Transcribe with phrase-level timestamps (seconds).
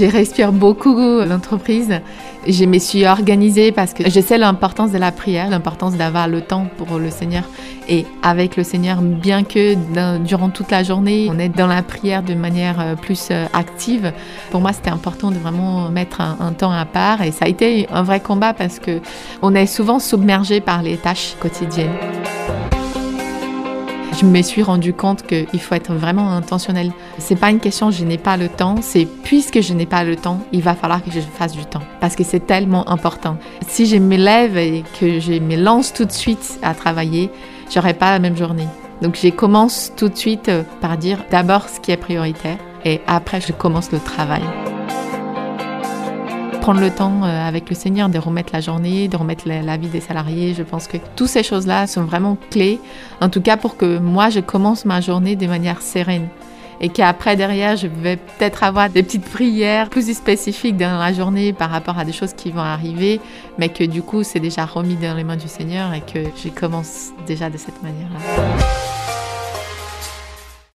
[0.00, 2.00] Je respire beaucoup l'entreprise.
[2.46, 6.40] Je me suis organisée parce que je sais l'importance de la prière, l'importance d'avoir le
[6.40, 7.44] temps pour le Seigneur.
[7.86, 9.74] Et avec le Seigneur, bien que
[10.24, 14.12] durant toute la journée, on est dans la prière de manière euh, plus euh, active,
[14.50, 17.20] pour moi, c'était important de vraiment mettre un, un, temps à part.
[17.20, 19.00] Et ça a été un vrai combat parce que
[19.42, 21.90] on est souvent submergé par les tâches quotidiennes
[24.20, 26.92] je me suis rendu compte qu'il faut être vraiment intentionnel.
[27.18, 30.16] C'est pas une question je n'ai pas le temps, c'est puisque je n'ai pas le
[30.16, 33.38] temps, il va falloir que je fasse du temps parce que c'est tellement important.
[33.66, 37.30] Si je me lève et que je me lance tout de suite à travailler,
[37.72, 38.68] j'aurai pas la même journée.
[39.00, 43.00] Donc je commence tout de suite euh, par dire d'abord ce qui est prioritaire et
[43.06, 44.42] après je commence le travail
[46.70, 49.88] prendre le temps euh, avec le Seigneur de remettre la journée, de remettre la, vie
[49.88, 50.54] des salariés.
[50.54, 52.78] Je pense que toutes ces choses-là sont vraiment clés,
[53.20, 56.28] en tout cas pour que moi, je commence ma journée de manière sereine.
[56.80, 61.52] Et qu'après, derrière, je vais peut-être avoir des petites prières plus spécifiques dans la journée
[61.52, 63.20] par rapport à des choses qui vont arriver,
[63.58, 66.50] mais que du coup, c'est déjà remis dans les mains du Seigneur et que je
[66.50, 68.89] commence déjà de cette manière-là.